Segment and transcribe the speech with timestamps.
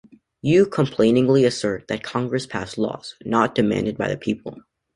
[0.41, 4.63] You complainingly assert that Congress passed laws not demanded by the people.